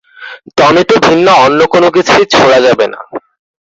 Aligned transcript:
Tomato 0.57 0.95
ভিন্ন 1.05 1.27
অন্য 1.45 1.59
কোন 1.73 1.83
কিছুই 1.95 2.25
ছোড়া 2.33 2.57
যাবে 2.65 2.85
না। 2.93 2.99